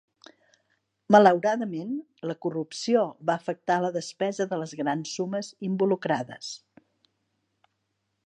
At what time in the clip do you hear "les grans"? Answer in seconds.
4.61-5.13